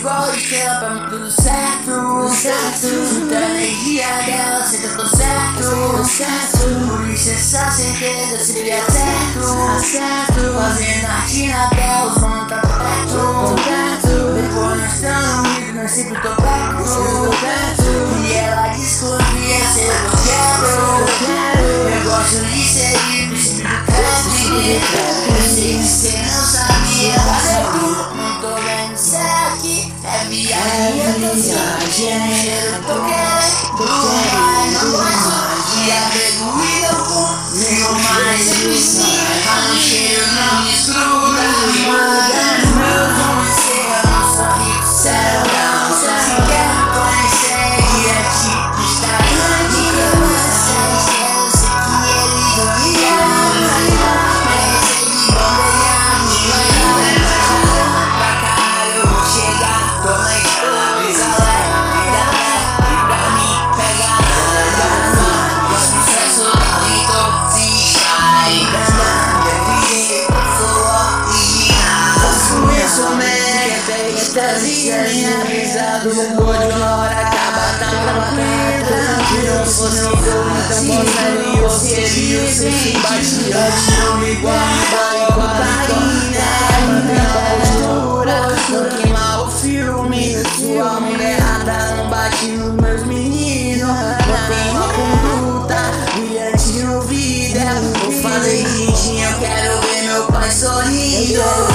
igual 0.00 0.34
estrela 0.34 0.76
pra 0.76 0.90
mim 0.90 1.10
tudo 1.10 1.30
certo. 1.30 1.84
Tudo 1.84 2.28
certo. 2.34 2.80
Sinto 2.80 3.34
a 3.34 3.40
energia 3.40 4.06
dela, 4.24 4.64
sei 4.64 4.80
que 4.80 4.86
eu 4.86 4.96
tô 4.96 5.06
certo. 5.06 6.04
Certo. 6.04 6.88
Por 6.88 7.10
isso 7.10 7.30
essa 7.30 7.70
certeza 7.70 8.44
seria 8.44 8.82
certo. 8.90 9.84
Certo. 9.84 10.54
Fazendo 10.54 11.06
arte 11.06 11.46
na 11.48 11.68
tela, 11.68 12.06
os 12.06 12.18
manos 12.18 12.48
tá 12.48 12.60
perto. 12.60 13.54
perto. 13.62 14.08
Depois 14.34 14.80
nós 14.80 14.94
estamos 14.94 15.38
unidos, 15.38 15.74
nós 15.74 15.90
sempre 15.90 16.20
tô 16.22 16.34
perto. 16.36 16.84
Perto. 17.40 17.90
E 18.24 18.32
ela 18.36 18.68
desconfia 18.68 19.66
se 19.66 19.80
eu 19.80 19.94
quero. 20.24 20.80
Eu 21.90 22.10
gosto 22.10 22.44
de 22.46 22.64
ser 22.64 22.96
livre, 23.10 23.38
sempre 23.38 23.78
do 23.78 24.00
Eu 25.36 25.42
sei 25.42 25.78
que 25.78 25.84
cê 25.84 26.19
Yeah. 31.18 31.60
Êxtase, 74.30 74.92
minha 75.12 75.38
brisa 75.44 76.00
do. 76.04 76.10
Uma 76.40 76.98
hora 76.98 77.16
acaba, 77.20 77.66
tá 77.80 77.90
tranquila. 78.86 79.66
Se 79.66 79.74
fosse 79.74 79.98
eu, 79.98 80.12
então 80.14 80.86
gostaria. 80.86 81.68
Você 81.68 82.00
viu, 82.02 82.40
você 82.46 82.70
bate, 83.02 83.50
bate, 83.50 83.90
não 83.98 84.18
me 84.18 84.34
guarda. 84.36 85.34
Guarda, 85.34 85.74
postura, 87.58 88.38
não 88.68 88.84
queima 88.96 89.42
o 89.42 89.50
filme. 89.50 90.22
Sua 90.56 91.00
mulher 91.00 91.36
errada 91.36 91.96
não 91.96 92.08
bate 92.08 92.46
nos 92.52 92.80
meus 92.80 93.02
meninos. 93.06 93.88
Não 93.88 94.70
uma 94.70 94.86
conduta 94.92 95.90
brilhante 96.14 96.72
no 96.84 97.02
vida. 97.02 97.64
Vou 98.04 98.12
fazer 98.22 98.60
eu 98.62 99.38
quero 99.40 99.80
ver 99.80 100.02
meu 100.04 100.24
pai 100.28 100.50
sorrindo. 100.52 101.69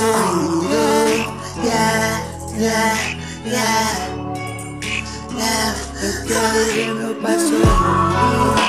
Meu 0.00 0.14
pai 0.14 0.98
sorrindo. 0.98 1.64
Yeah, 1.64 2.24
yeah, 2.56 2.96
yeah. 3.44 4.16
Yeah, 5.36 5.74
eu 6.02 6.26
quero 6.26 6.64
ver 6.72 6.94
meu 6.94 7.14
pai 7.16 7.38
sorrindo. 7.38 7.64
Yeah. 7.64 8.59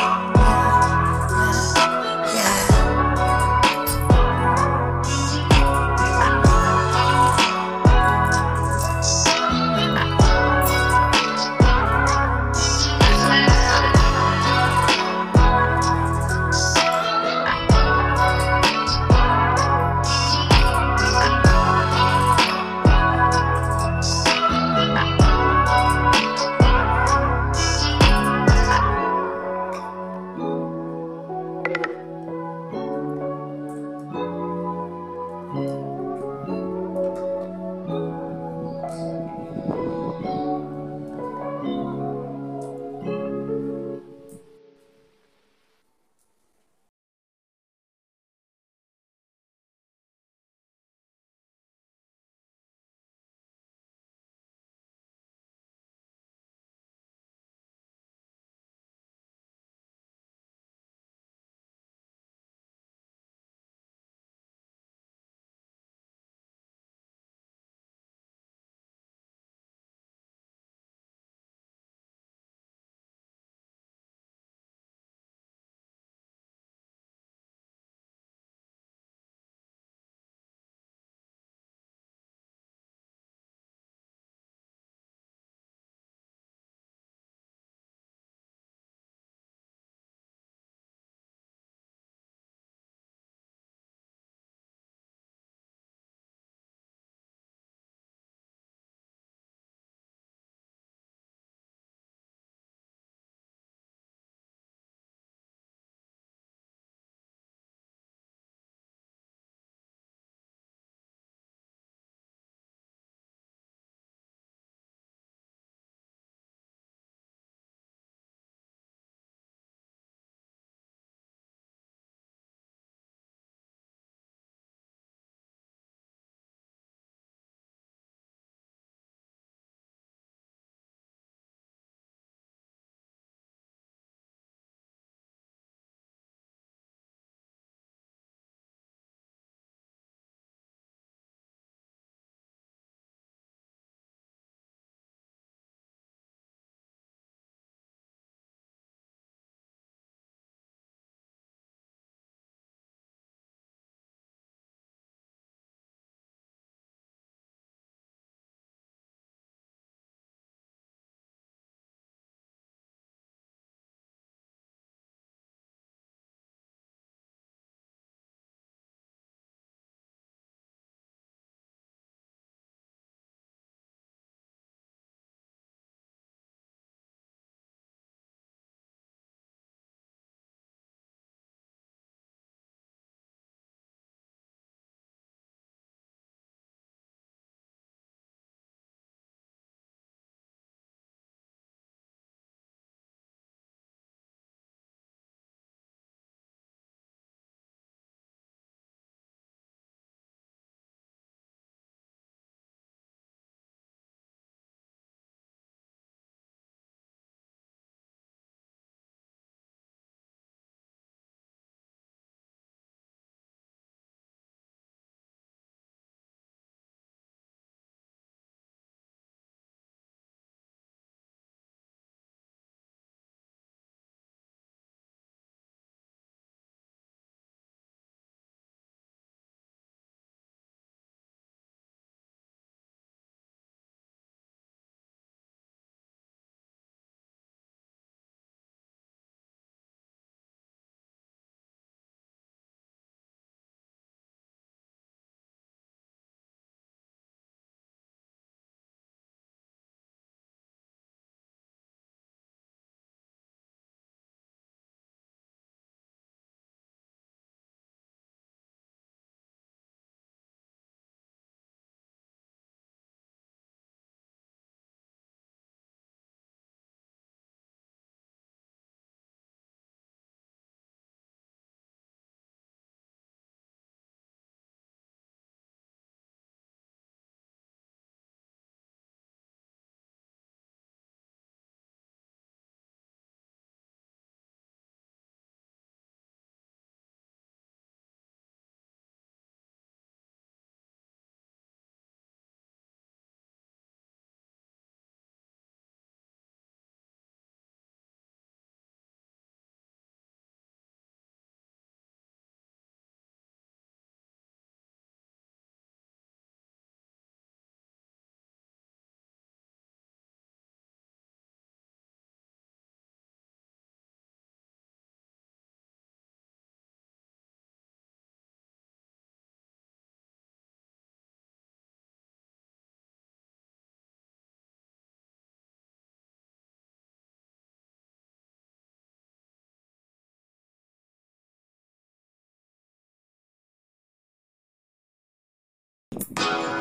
you 336.14 336.81